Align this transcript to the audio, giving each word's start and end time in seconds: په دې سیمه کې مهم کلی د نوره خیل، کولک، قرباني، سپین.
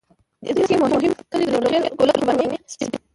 په 0.45 0.51
دې 0.55 0.63
سیمه 0.69 0.85
کې 0.91 0.97
مهم 1.07 1.13
کلی 1.31 1.45
د 1.47 1.49
نوره 1.61 1.69
خیل، 1.73 1.85
کولک، 1.99 2.15
قرباني، 2.19 2.47
سپین. 2.73 2.89